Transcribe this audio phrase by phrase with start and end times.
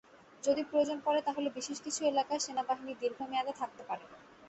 [0.43, 4.03] যদি প্রয়োজন পড়ে তাহলে বিশেষ কিছু এলাকায় সেনাবাহিনী দীর্ঘমেয়াদে থাকতে পারে।